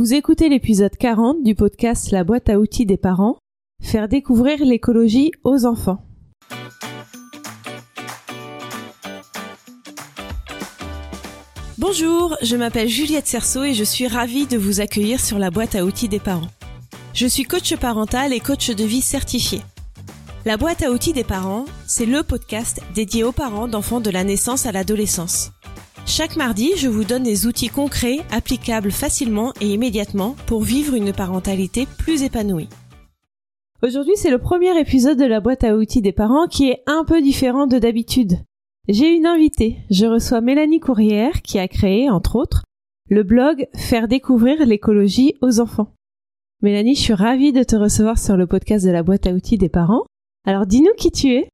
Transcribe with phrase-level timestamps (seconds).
[0.00, 3.36] Vous écoutez l'épisode 40 du podcast La boîte à outils des parents,
[3.82, 6.02] faire découvrir l'écologie aux enfants.
[11.76, 15.74] Bonjour, je m'appelle Juliette Cerceau et je suis ravie de vous accueillir sur la boîte
[15.74, 16.48] à outils des parents.
[17.12, 19.60] Je suis coach parental et coach de vie certifié.
[20.46, 24.24] La boîte à outils des parents, c'est le podcast dédié aux parents d'enfants de la
[24.24, 25.52] naissance à l'adolescence.
[26.06, 31.12] Chaque mardi, je vous donne des outils concrets, applicables facilement et immédiatement pour vivre une
[31.12, 32.68] parentalité plus épanouie.
[33.82, 37.04] Aujourd'hui, c'est le premier épisode de la boîte à outils des parents qui est un
[37.04, 38.38] peu différent de d'habitude.
[38.88, 39.78] J'ai une invitée.
[39.90, 42.64] Je reçois Mélanie Courrière qui a créé, entre autres,
[43.08, 45.94] le blog Faire découvrir l'écologie aux enfants.
[46.62, 49.58] Mélanie, je suis ravie de te recevoir sur le podcast de la boîte à outils
[49.58, 50.04] des parents.
[50.44, 51.48] Alors dis-nous qui tu es.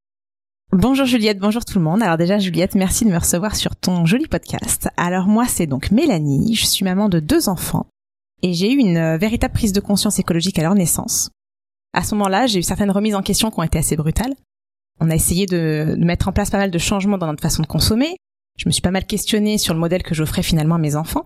[0.78, 2.02] Bonjour Juliette, bonjour tout le monde.
[2.02, 4.90] Alors déjà Juliette, merci de me recevoir sur ton joli podcast.
[4.98, 7.86] Alors moi c'est donc Mélanie, je suis maman de deux enfants
[8.42, 11.30] et j'ai eu une euh, véritable prise de conscience écologique à leur naissance.
[11.94, 14.34] À ce moment-là, j'ai eu certaines remises en question qui ont été assez brutales.
[15.00, 17.62] On a essayé de, de mettre en place pas mal de changements dans notre façon
[17.62, 18.14] de consommer.
[18.58, 21.24] Je me suis pas mal questionnée sur le modèle que j'offrais finalement à mes enfants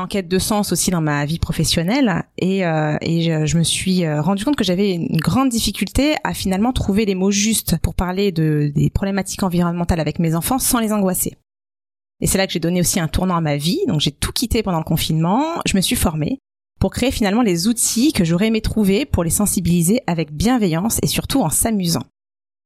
[0.00, 3.62] en quête de sens aussi dans ma vie professionnelle et, euh, et je, je, me
[3.62, 7.78] suis euh, rendu compte que j'avais une grande difficulté à finalement trouver les mots justes
[7.78, 11.36] pour parler de des problématiques environnementales avec mes enfants sans les angoisser.
[12.20, 13.80] Et c'est là que j'ai donné aussi un tournant à ma vie.
[13.86, 15.44] Donc j'ai tout quitté pendant le confinement.
[15.66, 16.38] Je me suis formée
[16.80, 21.06] pour créer finalement les outils que j'aurais aimé trouver pour les sensibiliser avec bienveillance et
[21.06, 22.04] surtout en s'amusant.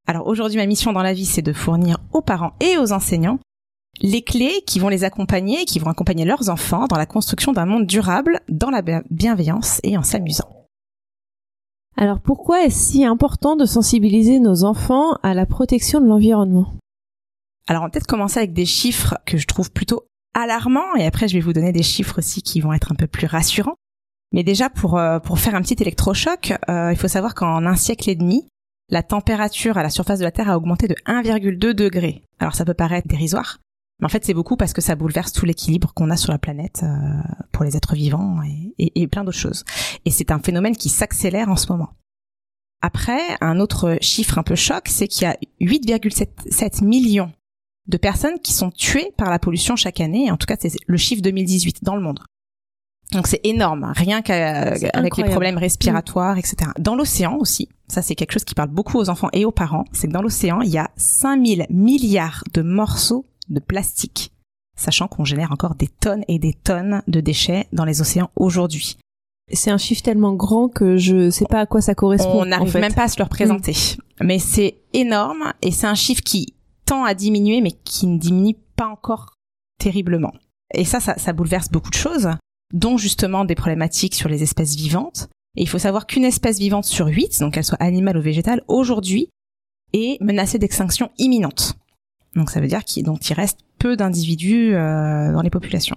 [0.06, 3.38] Alors aujourd'hui, ma mission dans la vie, c'est de fournir aux parents et aux enseignants
[4.00, 7.66] les clés qui vont les accompagner, qui vont accompagner leurs enfants dans la construction d'un
[7.66, 10.48] monde durable, dans la bienveillance et en s'amusant.
[11.96, 16.74] Alors pourquoi est-ce si important de sensibiliser nos enfants à la protection de l'environnement?
[17.66, 21.26] Alors on va peut-être commencer avec des chiffres que je trouve plutôt alarmants et après
[21.26, 23.74] je vais vous donner des chiffres aussi qui vont être un peu plus rassurants.
[24.32, 27.76] Mais déjà pour, euh, pour faire un petit électrochoc, euh, il faut savoir qu'en un
[27.76, 28.46] siècle et demi,
[28.90, 32.22] la température à la surface de la Terre a augmenté de 1,2 degré.
[32.38, 33.58] Alors ça peut paraître dérisoire,
[34.00, 36.38] mais en fait, c'est beaucoup parce que ça bouleverse tout l'équilibre qu'on a sur la
[36.38, 36.88] planète euh,
[37.50, 39.64] pour les êtres vivants et, et, plein d'autres choses.
[40.04, 41.90] Et c'est un phénomène qui s'accélère en ce moment.
[42.80, 47.32] Après, un autre chiffre un peu choc, c'est qu'il y a 8,7 millions
[47.88, 50.30] de personnes qui sont tuées par la pollution chaque année.
[50.30, 52.20] En tout cas, c'est le chiffre 2018 dans le monde.
[53.12, 56.70] Donc c'est énorme, rien qu'avec les problèmes respiratoires, etc.
[56.78, 59.86] Dans l'océan aussi, ça c'est quelque chose qui parle beaucoup aux enfants et aux parents,
[59.92, 64.32] c'est que dans l'océan, il y a 5000 milliards de morceaux de plastique,
[64.76, 68.96] sachant qu'on génère encore des tonnes et des tonnes de déchets dans les océans aujourd'hui.
[69.52, 72.42] C'est un chiffre tellement grand que je sais pas à quoi ça correspond.
[72.42, 73.72] On n'arrive même pas à se le représenter.
[73.72, 74.24] Mm.
[74.24, 76.54] Mais c'est énorme et c'est un chiffre qui
[76.84, 79.34] tend à diminuer mais qui ne diminue pas encore
[79.78, 80.32] terriblement.
[80.74, 82.28] Et ça, ça, ça bouleverse beaucoup de choses,
[82.74, 85.28] dont justement des problématiques sur les espèces vivantes.
[85.56, 88.62] Et il faut savoir qu'une espèce vivante sur huit, donc qu'elle soit animale ou végétale,
[88.68, 89.30] aujourd'hui
[89.94, 91.74] est menacée d'extinction imminente.
[92.34, 95.96] Donc ça veut dire qu'il il reste peu d'individus euh, dans les populations.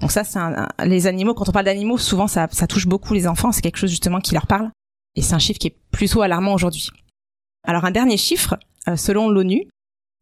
[0.00, 0.38] Donc ça, c'est
[0.84, 1.34] les animaux.
[1.34, 3.52] Quand on parle d'animaux, souvent ça, ça touche beaucoup les enfants.
[3.52, 4.70] C'est quelque chose justement qui leur parle.
[5.14, 6.90] Et c'est un chiffre qui est plutôt alarmant aujourd'hui.
[7.66, 9.66] Alors un dernier chiffre, euh, selon l'ONU,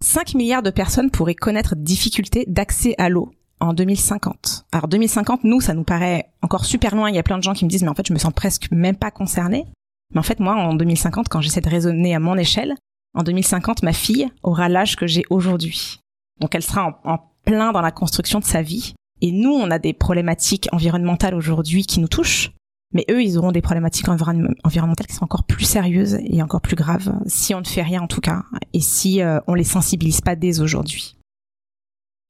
[0.04, 4.66] 5 milliards de personnes pourraient connaître difficulté d'accès à l'eau en 2050.
[4.72, 7.08] Alors 2050, nous, ça nous paraît encore super loin.
[7.08, 8.32] Il y a plein de gens qui me disent, mais en fait, je me sens
[8.32, 9.66] presque même pas concernée.
[10.12, 12.74] Mais en fait, moi, en 2050, quand j'essaie de raisonner à mon échelle,
[13.14, 16.00] en 2050, ma fille aura l'âge que j'ai aujourd'hui.
[16.40, 18.94] Donc elle sera en, plein dans la construction de sa vie.
[19.20, 22.52] Et nous, on a des problématiques environnementales aujourd'hui qui nous touchent.
[22.92, 26.76] Mais eux, ils auront des problématiques environnementales qui sont encore plus sérieuses et encore plus
[26.76, 30.20] graves, si on ne fait rien en tout cas, et si euh, on les sensibilise
[30.20, 31.16] pas dès aujourd'hui.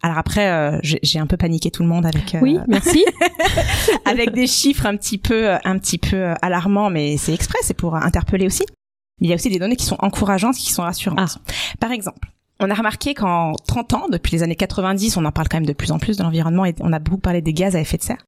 [0.03, 2.35] Alors après, euh, j'ai un peu paniqué tout le monde avec.
[2.35, 3.05] Euh, oui, merci.
[4.07, 7.95] avec des chiffres un petit peu, un petit peu alarmants, mais c'est exprès, c'est pour
[7.97, 8.65] interpeller aussi.
[9.21, 11.19] Mais il y a aussi des données qui sont encourageantes, qui sont rassurantes.
[11.19, 11.53] Ah.
[11.81, 12.29] Par exemple,
[12.61, 15.67] on a remarqué qu'en 30 ans, depuis les années 90, on en parle quand même
[15.67, 17.97] de plus en plus de l'environnement et on a beaucoup parlé des gaz à effet
[17.97, 18.25] de serre.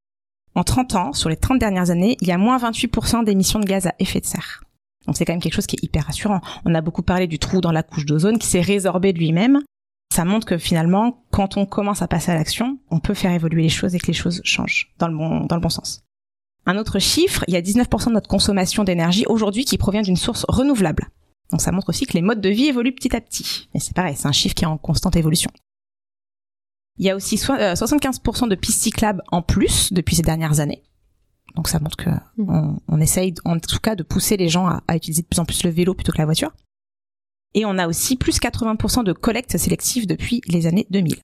[0.54, 3.66] En 30 ans, sur les 30 dernières années, il y a moins 28% d'émissions de
[3.66, 4.62] gaz à effet de serre.
[5.06, 6.40] Donc c'est quand même quelque chose qui est hyper rassurant.
[6.64, 9.62] On a beaucoup parlé du trou dans la couche d'ozone qui s'est résorbé de lui-même.
[10.12, 13.62] Ça montre que finalement, quand on commence à passer à l'action, on peut faire évoluer
[13.62, 16.00] les choses et que les choses changent dans le bon, dans le bon sens.
[16.66, 20.16] Un autre chiffre, il y a 19% de notre consommation d'énergie aujourd'hui qui provient d'une
[20.16, 21.08] source renouvelable.
[21.50, 23.68] Donc ça montre aussi que les modes de vie évoluent petit à petit.
[23.72, 25.50] Et c'est pareil, c'est un chiffre qui est en constante évolution.
[26.98, 30.82] Il y a aussi 75% euh, de pistes cyclables en plus depuis ces dernières années.
[31.54, 32.78] Donc ça montre que mmh.
[32.88, 35.62] on, essaye en tout cas de pousser les gens à, utiliser de plus en plus
[35.62, 36.52] le vélo plutôt que la voiture.
[37.54, 41.16] Et on a aussi plus 80% de collecte sélective depuis les années 2000.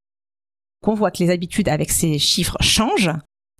[0.82, 3.10] Qu'on voit que les habitudes avec ces chiffres changent,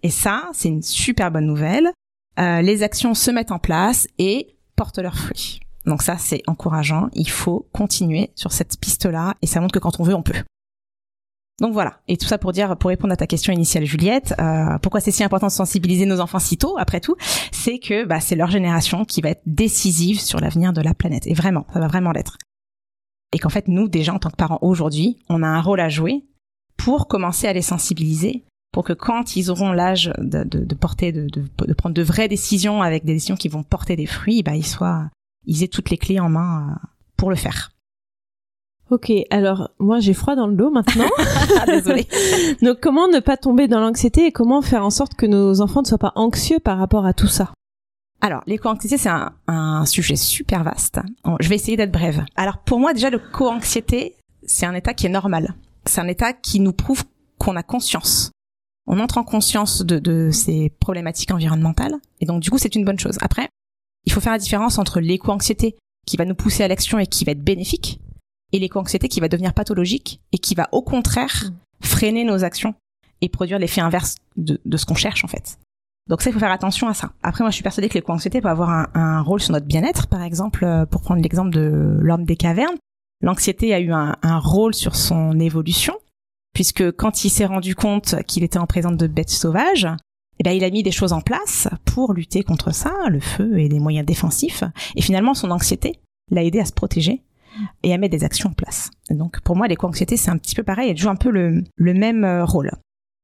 [0.03, 1.91] Et ça, c'est une super bonne nouvelle.
[2.39, 5.61] Euh, les actions se mettent en place et portent leurs fruits.
[5.87, 7.09] Donc ça, c'est encourageant.
[7.13, 10.43] Il faut continuer sur cette piste-là et ça montre que quand on veut, on peut.
[11.61, 12.01] Donc voilà.
[12.09, 15.11] Et tout ça pour dire, pour répondre à ta question initiale, Juliette, euh, pourquoi c'est
[15.11, 17.17] si important de sensibiliser nos enfants si tôt, après tout,
[17.53, 21.27] c'est que bah, c'est leur génération qui va être décisive sur l'avenir de la planète.
[21.27, 22.39] Et vraiment, ça va vraiment l'être.
[23.33, 25.89] Et qu'en fait, nous, déjà, en tant que parents aujourd'hui, on a un rôle à
[25.89, 26.25] jouer
[26.77, 31.13] pour commencer à les sensibiliser, pour que quand ils auront l'âge de, de, de, porter,
[31.13, 34.57] de, de, prendre de vraies décisions avec des décisions qui vont porter des fruits, bah,
[34.57, 35.11] ils soient,
[35.47, 36.87] ils aient toutes les clés en main euh,
[37.17, 37.71] pour le faire.
[38.91, 41.09] Ok, alors moi j'ai froid dans le dos maintenant.
[41.61, 42.07] Ah, désolée.
[42.63, 45.83] Donc comment ne pas tomber dans l'anxiété et comment faire en sorte que nos enfants
[45.83, 47.53] ne soient pas anxieux par rapport à tout ça?
[48.21, 51.01] Alors, l'éco-anxiété, c'est un, un, sujet super vaste.
[51.41, 52.25] Je vais essayer d'être brève.
[52.37, 54.15] Alors, pour moi, déjà, le co-anxiété,
[54.45, 55.55] c'est un état qui est normal.
[55.87, 57.03] C'est un état qui nous prouve
[57.39, 58.31] qu'on a conscience.
[58.87, 62.85] On entre en conscience de, de ces problématiques environnementales, et donc, du coup, c'est une
[62.85, 63.19] bonne chose.
[63.21, 63.49] Après,
[64.05, 65.77] il faut faire la différence entre l'éco-anxiété,
[66.07, 68.01] qui va nous pousser à l'action et qui va être bénéfique,
[68.53, 71.85] et l'éco-anxiété qui va devenir pathologique et qui va au contraire mm.
[71.85, 72.75] freiner nos actions
[73.21, 75.59] et produire l'effet inverse de, de ce qu'on cherche en fait.
[76.09, 77.13] Donc ça, il faut faire attention à ça.
[77.23, 80.09] Après, moi, je suis persuadée que l'éco-anxiété peut avoir un, un, rôle sur notre bien-être.
[80.09, 82.77] Par exemple, euh, pour prendre l'exemple de l'homme des cavernes,
[83.21, 85.95] l'anxiété a eu un, un, rôle sur son évolution,
[86.53, 89.89] puisque quand il s'est rendu compte qu'il était en présence de bêtes sauvages,
[90.39, 93.59] eh bien, il a mis des choses en place pour lutter contre ça, le feu
[93.59, 94.65] et des moyens défensifs.
[94.97, 96.01] Et finalement, son anxiété
[96.31, 97.23] l'a aidé à se protéger
[97.83, 98.91] et à mettre des actions en place.
[99.11, 102.25] donc pour moi, l'éco-anxiété, c'est un petit peu pareil, elle joue un peu le, même
[102.25, 102.71] euh, rôle.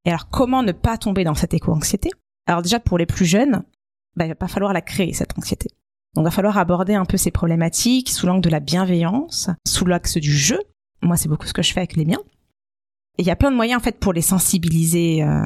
[0.04, 2.10] Et alors comment ne pas tomber dans cette éco-anxiété?
[2.46, 3.62] Alors déjà pour les plus jeunes,
[4.16, 5.70] bah, il va pas falloir la créer, cette anxiété.
[6.14, 9.86] Donc il va falloir aborder un peu ces problématiques sous l'angle de la bienveillance, sous
[9.86, 10.60] l'axe du jeu.
[11.02, 12.22] Moi, c'est beaucoup ce que je fais avec les miens.
[13.18, 15.44] Il y a plein de moyens en fait pour les sensibiliser euh,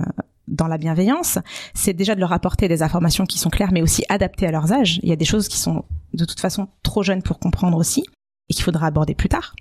[0.49, 1.39] dans la bienveillance.
[1.75, 4.73] C'est déjà de leur apporter des informations qui sont claires, mais aussi adaptées à leurs
[4.73, 5.01] âges.
[5.03, 8.05] Il y a des choses qui sont de toute façon trop jeunes pour comprendre aussi
[8.49, 9.55] et qu'il faudra aborder plus tard.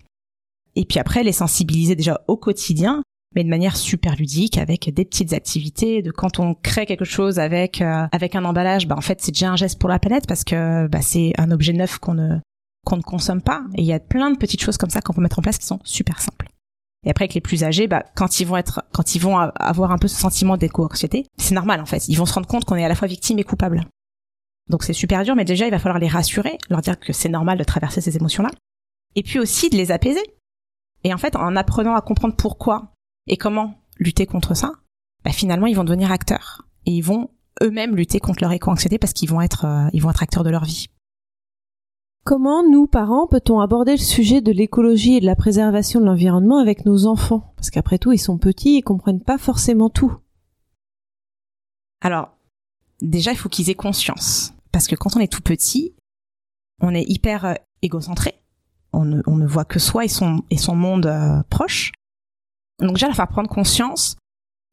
[0.75, 3.03] Et puis après, les sensibiliser déjà au quotidien,
[3.35, 6.01] mais de manière super ludique, avec des petites activités.
[6.01, 9.31] De quand on crée quelque chose avec euh, avec un emballage, bah en fait c'est
[9.31, 12.39] déjà un geste pour la planète parce que bah, c'est un objet neuf qu'on ne
[12.85, 13.63] qu'on ne consomme pas.
[13.75, 15.57] Et il y a plein de petites choses comme ça qu'on peut mettre en place
[15.57, 16.47] qui sont super simples.
[17.05, 19.91] Et après avec les plus âgés, bah quand ils vont être, quand ils vont avoir
[19.91, 22.07] un peu ce sentiment d'éco-anxiété, c'est normal en fait.
[22.07, 23.87] Ils vont se rendre compte qu'on est à la fois victime et coupable.
[24.69, 27.29] Donc c'est super dur, mais déjà il va falloir les rassurer, leur dire que c'est
[27.29, 28.51] normal de traverser ces émotions-là
[29.15, 30.23] et puis aussi de les apaiser.
[31.03, 32.93] Et en fait, en apprenant à comprendre pourquoi
[33.27, 34.71] et comment lutter contre ça,
[35.23, 37.29] bah finalement, ils vont devenir acteurs et ils vont
[37.61, 40.49] eux-mêmes lutter contre leur éco-anxiété parce qu'ils vont être, euh, ils vont être acteurs de
[40.49, 40.87] leur vie.
[42.23, 46.59] Comment nous, parents, peut-on aborder le sujet de l'écologie et de la préservation de l'environnement
[46.59, 47.53] avec nos enfants?
[47.55, 50.15] Parce qu'après tout, ils sont petits et comprennent pas forcément tout.
[52.01, 52.29] Alors,
[53.01, 54.53] déjà, il faut qu'ils aient conscience.
[54.71, 55.95] Parce que quand on est tout petit,
[56.79, 58.41] on est hyper euh, égocentré
[58.93, 60.43] on ne, voit que soi et son,
[60.75, 61.91] monde euh, proche.
[62.79, 64.17] Donc déjà, il faire prendre conscience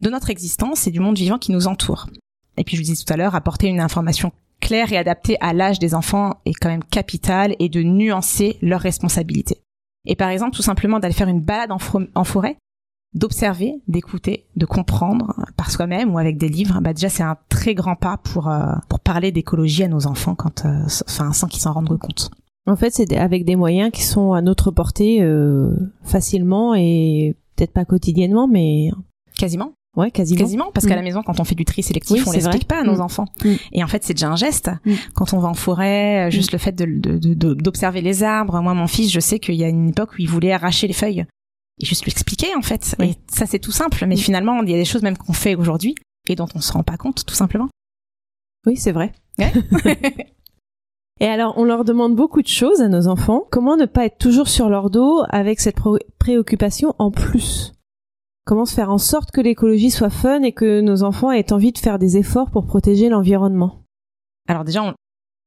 [0.01, 2.09] de notre existence et du monde vivant qui nous entoure.
[2.57, 5.53] Et puis je vous disais tout à l'heure, apporter une information claire et adaptée à
[5.53, 9.63] l'âge des enfants est quand même capital et de nuancer leurs responsabilités.
[10.07, 12.57] Et par exemple, tout simplement d'aller faire une balade en, forêt,
[13.15, 17.75] d'observer, d'écouter, de comprendre par soi-même ou avec des livres, bah déjà c'est un très
[17.75, 21.61] grand pas pour euh, pour parler d'écologie à nos enfants quand, euh, enfin sans qu'ils
[21.61, 22.31] s'en rendent compte.
[22.67, 27.73] En fait, c'est avec des moyens qui sont à notre portée euh, facilement et peut-être
[27.73, 28.91] pas quotidiennement, mais
[29.39, 29.73] quasiment.
[29.97, 30.41] Ouais, quasiment.
[30.41, 31.05] Quasiment, parce qu'à la mm.
[31.05, 33.01] maison, quand on fait du tri sélectif, on l'explique pas à nos mm.
[33.01, 33.25] enfants.
[33.45, 33.55] Mm.
[33.73, 34.71] Et en fait, c'est déjà un geste.
[35.15, 38.61] Quand on va en forêt, euh, juste le fait d'observer de, les arbres.
[38.61, 40.93] Moi, mon fils, je sais qu'il y a une époque où il voulait arracher les
[40.93, 41.27] feuilles.
[41.81, 42.97] Et juste lui expliquer, en fait.
[43.03, 44.05] Et ça, c'est tout simple.
[44.07, 45.95] Mais finalement, il y a des choses même qu'on fait aujourd'hui
[46.29, 47.69] et dont on se rend pas compte, tout simplement.
[48.67, 49.13] Oui, c'est vrai.
[51.21, 53.45] Et alors, on leur demande beaucoup de choses à nos enfants.
[53.51, 55.77] Comment ne pas être toujours sur leur dos avec cette
[56.19, 57.73] préoccupation en plus?
[58.49, 61.71] Comment se faire en sorte que l'écologie soit fun et que nos enfants aient envie
[61.71, 63.83] de faire des efforts pour protéger l'environnement
[64.49, 64.95] Alors déjà,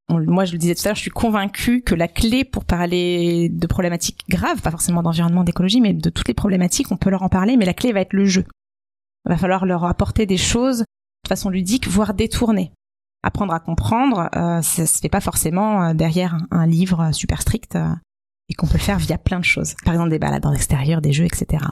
[0.07, 3.49] moi je le disais tout à l'heure, je suis convaincue que la clé pour parler
[3.49, 7.23] de problématiques graves, pas forcément d'environnement, d'écologie, mais de toutes les problématiques, on peut leur
[7.23, 8.45] en parler, mais la clé va être le jeu.
[9.25, 10.81] Il va falloir leur apporter des choses
[11.23, 12.71] de façon ludique, voire détournée
[13.23, 17.75] apprendre à comprendre, euh, ça se fait pas forcément euh, derrière un, livre super strict
[17.75, 17.89] euh,
[18.49, 19.75] et qu'on peut faire via plein de choses.
[19.85, 21.65] Par exemple des balades dans l'extérieur, des jeux, etc.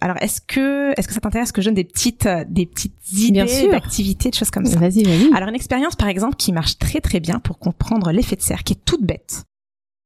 [0.00, 3.12] Alors est-ce que est-ce que ça t'intéresse que je donne des petites euh, des petites
[3.12, 5.32] idées d'activités, de choses comme ça Vas-y, vas-y.
[5.34, 8.62] Alors une expérience par exemple qui marche très très bien pour comprendre l'effet de serre,
[8.62, 9.44] qui est toute bête,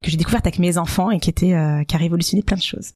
[0.03, 1.55] que j'ai découverte avec mes enfants et qui était
[1.87, 2.93] qui a révolutionné plein de choses.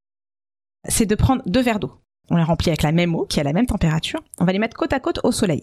[0.89, 1.93] C'est de prendre deux verres d'eau.
[2.31, 4.21] On les remplit avec la même eau qui a la même température.
[4.39, 5.63] On va les mettre côte à côte au soleil.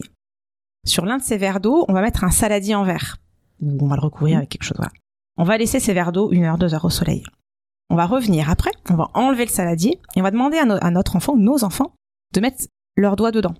[0.86, 3.16] Sur l'un de ces verres d'eau, on va mettre un saladier en verre.
[3.60, 4.76] Ou on va le recouvrir avec quelque chose.
[4.76, 4.92] Voilà.
[5.36, 7.24] On va laisser ces verres d'eau une heure, deux heures au soleil.
[7.90, 10.90] On va revenir après, on va enlever le saladier et on va demander à, à
[10.90, 11.94] notre enfant ou nos enfants
[12.32, 12.64] de mettre
[12.96, 13.54] leurs doigts dedans.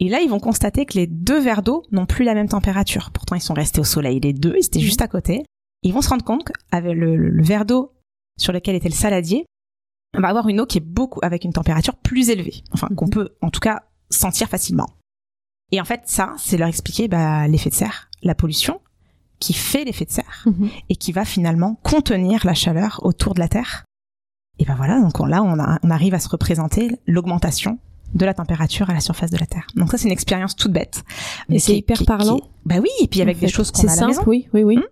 [0.00, 3.10] Et là, ils vont constater que les deux verres d'eau n'ont plus la même température.
[3.12, 5.44] Pourtant, ils sont restés au soleil, les deux, ils étaient juste à côté.
[5.82, 7.92] Ils vont se rendre compte qu'avec le, verre d'eau
[8.38, 9.44] sur lequel était le saladier,
[10.16, 12.62] on va avoir une eau qui est beaucoup, avec une température plus élevée.
[12.72, 13.12] Enfin, qu'on mhm.
[13.12, 14.88] peut, en tout cas, sentir facilement.
[15.70, 18.80] Et en fait, ça, c'est leur expliquer bah, l'effet de serre, la pollution,
[19.40, 20.68] qui fait l'effet de serre, mhm.
[20.88, 23.84] et qui va finalement contenir la chaleur autour de la Terre.
[24.58, 27.78] Et ben voilà, donc là, on, on arrive à se représenter l'augmentation
[28.14, 29.66] de la température à la surface de la Terre.
[29.76, 31.04] Donc ça, c'est une expérience toute bête.
[31.48, 32.40] Mais c'est hyper parlant.
[32.64, 34.22] Bah oui, et puis avec des choses qu'on a à la maison.
[34.26, 34.76] Oui, oui, oui.
[34.76, 34.84] Hmm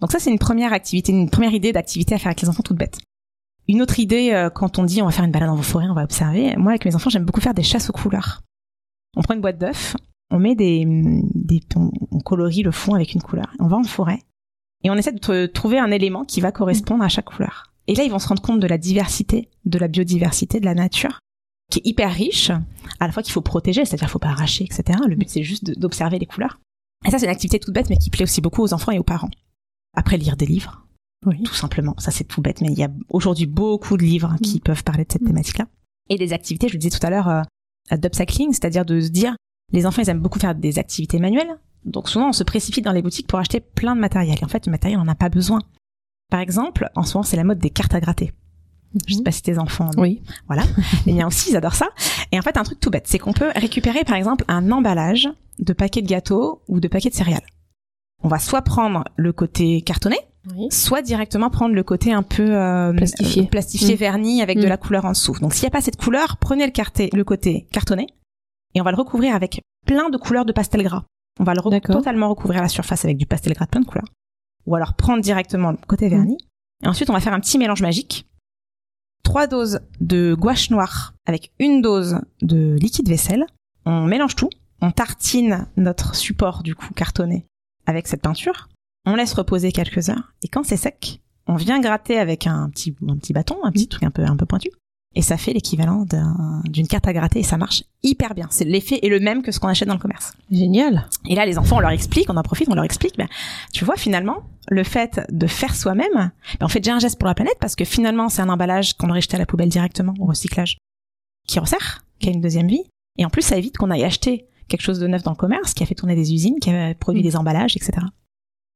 [0.00, 2.62] Donc ça, c'est une première activité, une première idée d'activité à faire avec les enfants
[2.62, 2.98] toute bête.
[3.68, 5.88] Une autre idée, euh, quand on dit on va faire une balade dans vos forêts,
[5.88, 6.56] on va observer.
[6.56, 8.42] Moi, avec mes enfants, j'aime beaucoup faire des chasses aux couleurs.
[9.16, 9.96] On prend une boîte d'œufs,
[10.32, 13.52] on met des, des on, colorie le fond avec une couleur.
[13.60, 14.20] On va en forêt
[14.82, 17.72] et on essaie de trouver un élément qui va correspondre à chaque couleur.
[17.86, 20.74] Et là, ils vont se rendre compte de la diversité, de la biodiversité, de la
[20.74, 21.20] nature
[21.70, 22.50] qui est hyper riche,
[23.00, 24.98] à la fois qu'il faut protéger, c'est-à-dire qu'il faut pas arracher, etc.
[25.08, 26.60] Le but c'est juste d'observer les couleurs.
[27.06, 28.98] Et ça c'est une activité toute bête, mais qui plaît aussi beaucoup aux enfants et
[28.98, 29.30] aux parents.
[29.96, 30.86] Après lire des livres,
[31.24, 31.42] oui.
[31.42, 31.94] tout simplement.
[31.98, 34.60] Ça c'est tout bête, mais il y a aujourd'hui beaucoup de livres qui mm.
[34.60, 35.28] peuvent parler de cette mm.
[35.28, 35.66] thématique-là.
[36.10, 39.34] Et des activités, je le disais tout à l'heure, euh, d'upcycling, c'est-à-dire de se dire,
[39.72, 41.58] les enfants ils aiment beaucoup faire des activités manuelles.
[41.84, 44.38] Donc souvent on se précipite dans les boutiques pour acheter plein de matériel.
[44.40, 45.60] Et en fait le matériel on n'a pas besoin.
[46.30, 48.32] Par exemple, en ce moment c'est la mode des cartes à gratter.
[49.06, 49.24] Je sais mhm.
[49.24, 49.90] pas si tes enfants.
[49.96, 50.22] Oui.
[50.46, 50.64] Voilà.
[51.06, 51.88] Les miens aussi, ils adorent ça.
[52.30, 55.28] Et en fait, un truc tout bête, c'est qu'on peut récupérer, par exemple, un emballage
[55.58, 57.46] de paquets de gâteaux ou de paquets de céréales.
[58.22, 60.16] On va soit prendre le côté cartonné,
[60.70, 63.98] soit directement prendre le côté un peu euh, plastifié, plastifié mm.
[63.98, 65.36] verni avec de la couleur en dessous.
[65.40, 68.06] Donc, s'il n'y a pas cette couleur, prenez le, carté, le côté cartonné
[68.74, 71.04] et on va le recouvrir avec plein de couleurs de pastel gras.
[71.40, 74.08] On va le totalement recouvrir la surface avec du pastel gras de plein de couleurs.
[74.66, 76.36] Ou alors prendre directement le côté verni.
[76.84, 78.26] Et ensuite, on va faire un petit mélange magique
[79.22, 83.46] trois doses de gouache noire avec une dose de liquide vaisselle.
[83.86, 84.50] On mélange tout,
[84.80, 87.46] on tartine notre support du coup cartonné
[87.86, 88.68] avec cette peinture.
[89.06, 92.94] On laisse reposer quelques heures et quand c'est sec, on vient gratter avec un petit
[93.08, 94.70] un petit bâton, un petit truc un peu un peu pointu
[95.14, 96.06] et ça fait l'équivalent
[96.64, 98.46] d'une carte à gratter et ça marche hyper bien.
[98.50, 100.32] C'est l'effet est le même que ce qu'on achète dans le commerce.
[100.50, 101.06] Génial.
[101.28, 103.16] Et là, les enfants, on leur explique, on en profite, on leur explique.
[103.18, 103.28] Ben,
[103.72, 107.28] tu vois, finalement, le fait de faire soi-même, ben, on fait déjà un geste pour
[107.28, 110.14] la planète parce que finalement, c'est un emballage qu'on aurait jeté à la poubelle directement
[110.18, 110.78] au recyclage,
[111.46, 112.84] qui resserre, qui a une deuxième vie.
[113.18, 115.74] Et en plus, ça évite qu'on aille acheter quelque chose de neuf dans le commerce,
[115.74, 117.24] qui a fait tourner des usines, qui a produit mm.
[117.24, 117.92] des emballages, etc.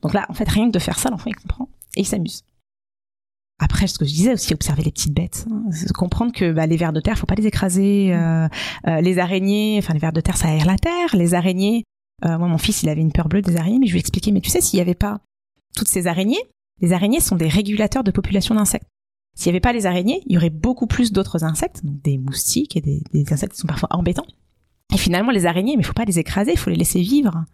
[0.03, 2.45] Donc là, en fait, rien que de faire ça, l'enfant il comprend et il s'amuse.
[3.59, 5.63] Après, ce que je disais aussi, observer les petites bêtes, hein.
[5.95, 8.13] comprendre que bah, les vers de terre, faut pas les écraser.
[8.13, 8.49] Euh,
[8.87, 11.15] euh, les araignées, enfin les vers de terre, ça aère la terre.
[11.15, 11.85] Les araignées,
[12.27, 14.01] euh, moi mon fils, il avait une peur bleue des araignées, mais je lui ai
[14.01, 15.21] expliqué, mais tu sais, s'il y avait pas
[15.75, 16.43] toutes ces araignées,
[16.83, 18.87] les araignées sont des régulateurs de population d'insectes.
[19.35, 22.19] S'il y avait pas les araignées, il y aurait beaucoup plus d'autres insectes, donc des
[22.19, 24.27] moustiques et des, des, insectes qui sont parfois embêtants.
[24.95, 27.45] Et finalement, les araignées, mais faut pas les écraser, faut les laisser vivre.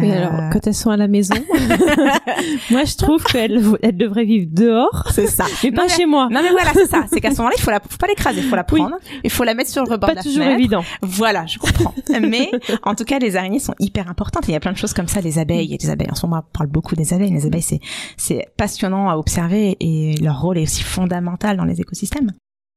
[0.00, 0.50] Mais alors, euh.
[0.52, 1.34] quand elles sont à la maison,
[2.70, 5.08] moi je trouve qu'elles elles devraient vivre dehors.
[5.12, 5.44] C'est ça.
[5.64, 6.28] Mais pas chez moi.
[6.30, 7.04] Non mais voilà, c'est ça.
[7.10, 9.30] C'est qu'à ce moment-là, il faut la, faut pas l'écraser, il faut la prendre, il
[9.30, 10.82] faut la mettre sur le rebord pas de la toujours évident.
[11.02, 11.94] Voilà, je comprends.
[12.20, 12.50] mais
[12.82, 14.48] en tout cas, les araignées sont hyper importantes.
[14.48, 15.20] il y a plein de choses comme ça.
[15.20, 16.10] Les abeilles, et les abeilles.
[16.10, 17.32] En ce moment, on parle beaucoup des abeilles.
[17.32, 17.80] Les abeilles, c'est
[18.16, 22.32] c'est passionnant à observer et leur rôle est aussi fondamental dans les écosystèmes.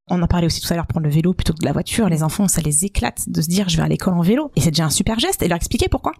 [0.09, 2.09] On en parlait aussi tout à l'heure prendre le vélo plutôt que de la voiture.
[2.09, 4.51] Les enfants, ça les éclate de se dire je vais à l'école en vélo.
[4.55, 5.41] Et c'est déjà un super geste.
[5.43, 6.13] Et leur expliquer pourquoi.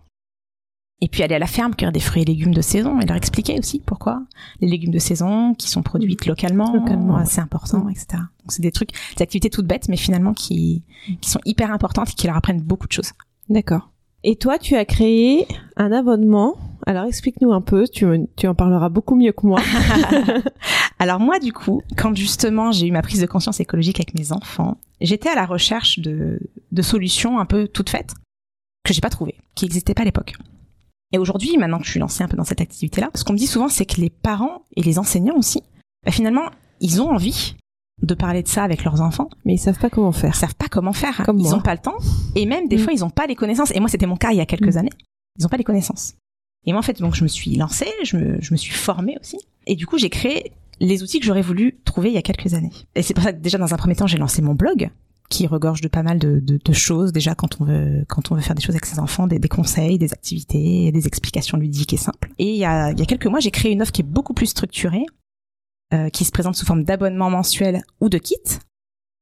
[1.03, 3.17] Et puis aller à la ferme cueillir des fruits et légumes de saison et leur
[3.17, 4.23] expliquer aussi pourquoi
[4.61, 8.05] les légumes de saison qui sont produits localement, localement c'est important, etc.
[8.11, 10.81] Donc c'est des trucs, des activités toutes bêtes, mais finalement qui
[11.19, 13.11] qui sont hyper importantes et qui leur apprennent beaucoup de choses.
[13.49, 13.89] D'accord.
[14.23, 15.45] Et toi, tu as créé
[15.75, 16.55] un abonnement.
[16.87, 18.05] Alors explique-nous un peu, tu,
[18.37, 19.59] tu en parleras beaucoup mieux que moi.
[20.99, 24.31] Alors moi, du coup, quand justement j'ai eu ma prise de conscience écologique avec mes
[24.31, 26.39] enfants, j'étais à la recherche de,
[26.71, 28.13] de solutions un peu toutes faites
[28.85, 30.35] que j'ai pas trouvées, qui n'existaient pas à l'époque.
[31.13, 33.37] Et aujourd'hui, maintenant que je suis lancée un peu dans cette activité-là, ce qu'on me
[33.37, 35.61] dit souvent, c'est que les parents et les enseignants aussi,
[36.03, 36.49] bah finalement,
[36.81, 37.55] ils ont envie
[38.01, 40.31] de parler de ça avec leurs enfants, mais ils savent pas comment faire.
[40.35, 41.23] Ils savent pas comment faire.
[41.23, 41.97] Comme ils ont pas le temps,
[42.35, 42.79] et même des mm.
[42.79, 43.71] fois, ils ont pas les connaissances.
[43.75, 44.79] Et moi, c'était mon cas il y a quelques mm.
[44.79, 44.93] années.
[45.39, 46.15] Ils ont pas les connaissances.
[46.65, 49.17] Et moi, en fait, donc, je me suis lancée, je me, je me suis formée
[49.21, 49.37] aussi.
[49.67, 52.55] Et du coup, j'ai créé les outils que j'aurais voulu trouver il y a quelques
[52.55, 52.71] années.
[52.95, 54.89] Et c'est pour ça que déjà, dans un premier temps, j'ai lancé mon blog,
[55.33, 58.35] qui regorge de pas mal de, de, de, choses déjà quand on veut quand on
[58.35, 61.93] veut faire des choses avec ses enfants, des, des conseils, des activités, des explications ludiques
[61.93, 62.29] et simples.
[62.37, 64.05] Et il y a, il y a quelques mois, j'ai créé une offre qui est
[64.07, 65.05] beaucoup plus structurée,
[65.93, 68.37] euh, qui se présente sous forme d'abonnement mensuel ou de kit,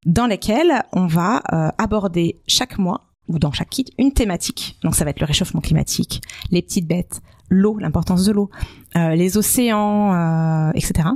[0.06, 4.77] dans lesquels on va euh, aborder chaque mois ou dans chaque kit une thématique.
[4.84, 8.50] Donc ça va être le réchauffement climatique, les petites bêtes, l'eau, l'importance de l'eau,
[8.98, 11.08] euh, les océans, euh, etc.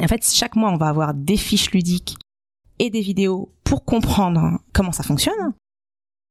[0.00, 2.16] Et en fait, chaque mois, on va avoir des fiches ludiques
[2.78, 5.54] et des vidéos pour comprendre comment ça fonctionne.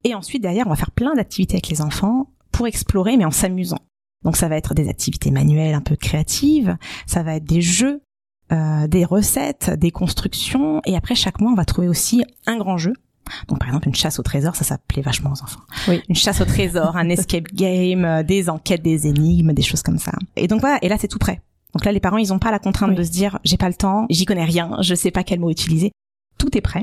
[0.03, 3.31] Et ensuite, derrière, on va faire plein d'activités avec les enfants pour explorer, mais en
[3.31, 3.79] s'amusant.
[4.23, 8.01] Donc ça va être des activités manuelles un peu créatives, ça va être des jeux,
[8.51, 12.77] euh, des recettes, des constructions, et après chaque mois on va trouver aussi un grand
[12.77, 12.93] jeu.
[13.47, 15.59] Donc par exemple une chasse au trésor, ça ça plaît vachement aux enfants.
[15.89, 16.01] Oui.
[16.07, 19.97] Une chasse au trésor, un escape game, euh, des enquêtes, des énigmes, des choses comme
[19.97, 20.13] ça.
[20.37, 21.41] Et donc voilà, et là c'est tout prêt.
[21.73, 22.95] Donc là les parents ils ont pas la contrainte Oui.
[22.95, 25.49] de se dire j'ai pas le temps, j'y connais rien, je sais pas quel mot
[25.49, 25.91] utiliser.
[26.43, 26.81] Tout est prêt.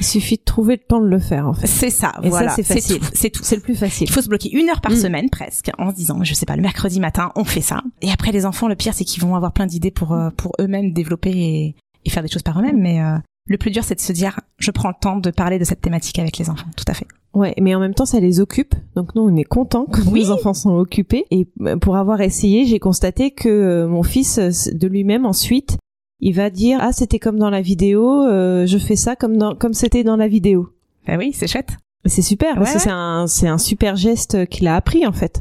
[0.00, 1.66] Il suffit de trouver le temps de le faire, en fait.
[1.66, 2.48] C'est ça, Et voilà.
[2.54, 2.98] c'est facile.
[3.12, 3.42] C'est tout.
[3.44, 4.08] C'est le plus facile.
[4.08, 4.96] Il faut se bloquer une heure par Mm.
[4.96, 8.10] semaine presque en se disant je sais pas le mercredi matin on fait ça et
[8.10, 10.92] après les enfants le pire c'est qu'ils vont avoir plein d'idées pour euh, pour eux-mêmes
[10.94, 11.76] développer et,
[12.06, 14.40] et faire des choses par eux-mêmes mais euh, le plus dur c'est de se dire
[14.58, 17.06] je prends le temps de parler de cette thématique avec les enfants tout à fait
[17.34, 18.74] Ouais, mais en même temps, ça les occupe.
[18.94, 20.20] Donc nous, on est content quand Oui.
[20.24, 21.24] nos enfants sont occupés.
[21.30, 25.78] Et euh, pour avoir essayé, j'ai constaté que mon fils, de lui-même, ensuite,
[26.24, 29.54] il va dire ah c'était comme dans la vidéo, euh, je fais ça comme dans
[29.54, 30.70] comme c'était dans la vidéo.
[31.06, 31.70] bah oui c'est chouette
[32.04, 32.78] Et C'est super Ouais, ouais.
[32.78, 35.38] c'est un c'est un super geste qu'il a appris en fait.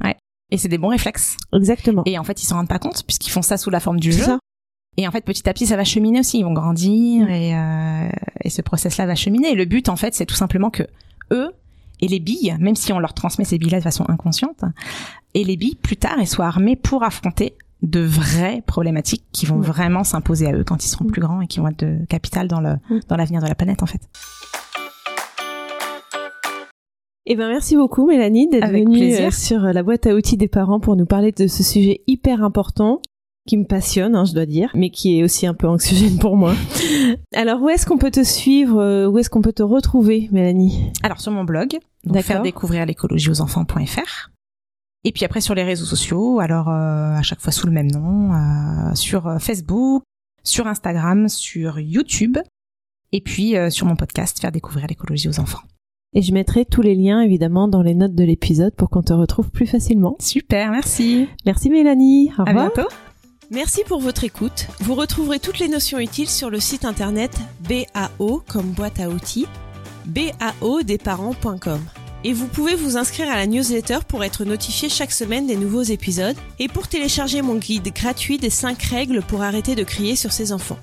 [0.52, 2.04] et c'est des bons réflexes Exactement.
[2.06, 4.12] et en fait ils s'en rendent pas compte puisqu'ils font ça sous la forme du
[4.12, 4.40] jeu ça.
[4.98, 8.10] et en fait petit à petit ça va cheminer aussi ils vont grandir et euh,
[8.44, 10.84] et ce process là va cheminer et le but en fait c'est tout simplement que
[11.32, 11.52] eux
[12.04, 14.62] et les billes, même si on leur transmet ces billes-là de façon inconsciente,
[15.36, 19.60] et les billes, plus tard, elles soient armées pour affronter de vraies problématiques qui vont
[19.60, 21.12] vraiment s'imposer à eux quand ils seront Mm.
[21.12, 23.00] plus grands et qui vont être de capital dans le Mm.
[23.08, 24.02] dans l'avenir de la planète en fait.
[27.28, 29.28] Eh ben merci beaucoup Mélanie d'être Avec venue plaisir.
[29.28, 32.02] euh, sur euh, la boîte à outils des parents pour nous parler de ce sujet
[32.08, 33.00] hyper important
[33.48, 36.36] qui me passionne, hein, je dois dire, mais qui est aussi un peu anxiogène pour
[36.38, 36.54] moi.
[37.36, 40.92] Alors où est-ce qu'on peut te suivre, euh, où est-ce qu'on peut te retrouver, Mélanie?
[41.04, 44.30] Alors sur mon blog, donc faire découvrir l'écologie aux enfants.fr.
[45.04, 47.90] Et puis après sur les réseaux sociaux, alors euh, à chaque fois sous le même
[47.92, 50.04] nom, euh, sur euh, Facebook,
[50.44, 52.38] sur Instagram, sur YouTube,
[53.12, 55.62] et puis euh, sur mon podcast faire découvrir l'écologie aux enfants.
[56.14, 59.14] Et je mettrai tous les liens évidemment dans les notes de l'épisode pour qu'on te
[59.14, 60.18] retrouve plus facilement.
[60.20, 61.28] Super, merci.
[61.46, 62.32] Merci Mélanie.
[62.38, 62.72] Au À revoir.
[62.76, 62.90] bientôt.
[63.50, 64.68] Merci pour votre écoute.
[64.82, 67.32] Vous retrouverez toutes les notions utiles sur le site internet
[67.68, 69.48] BAO comme boîte à outils,
[70.06, 71.80] baodesparents.com.
[72.24, 75.82] Et vous pouvez vous inscrire à la newsletter pour être notifié chaque semaine des nouveaux
[75.82, 80.32] épisodes et pour télécharger mon guide gratuit des 5 règles pour arrêter de crier sur
[80.32, 80.78] ses enfants.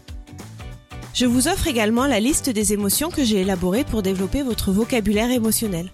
[1.14, 5.30] Je vous offre également la liste des émotions que j'ai élaborées pour développer votre vocabulaire
[5.30, 5.90] émotionnel.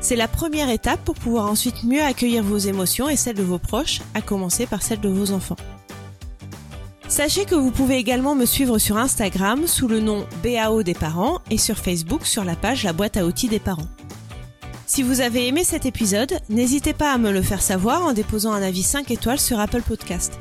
[0.00, 3.58] C'est la première étape pour pouvoir ensuite mieux accueillir vos émotions et celles de vos
[3.58, 5.56] proches, à commencer par celles de vos enfants.
[7.08, 11.40] Sachez que vous pouvez également me suivre sur Instagram sous le nom BAO des parents
[11.50, 13.88] et sur Facebook sur la page La boîte à outils des parents.
[14.88, 18.52] Si vous avez aimé cet épisode, n'hésitez pas à me le faire savoir en déposant
[18.52, 20.38] un avis 5 étoiles sur Apple Podcast.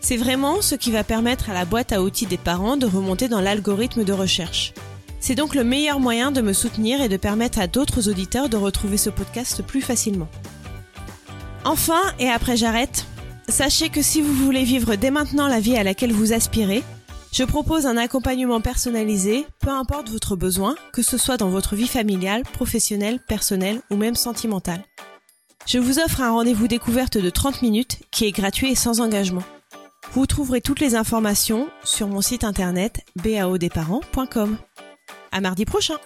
[0.00, 3.28] C'est vraiment ce qui va permettre à la boîte à outils des parents de remonter
[3.28, 4.74] dans l'algorithme de recherche.
[5.20, 8.56] C'est donc le meilleur moyen de me soutenir et de permettre à d'autres auditeurs de
[8.56, 10.28] retrouver ce podcast plus facilement.
[11.64, 13.06] Enfin, et après j'arrête,
[13.48, 16.82] Sachez que si vous voulez vivre dès maintenant la vie à laquelle vous aspirez,
[17.34, 21.88] je propose un accompagnement personnalisé, peu importe votre besoin, que ce soit dans votre vie
[21.88, 24.84] familiale, professionnelle, personnelle ou même sentimentale.
[25.66, 29.42] Je vous offre un rendez-vous découverte de 30 minutes qui est gratuit et sans engagement.
[30.12, 34.56] Vous trouverez toutes les informations sur mon site internet baodesparents.com.
[35.32, 35.96] À mardi prochain!